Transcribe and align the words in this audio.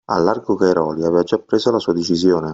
Al 0.09 0.23
largo 0.25 0.55
Cairoli 0.57 1.03
aveva 1.03 1.21
già 1.21 1.37
preso 1.37 1.69
la 1.69 1.77
sua 1.77 1.93
decisione. 1.93 2.49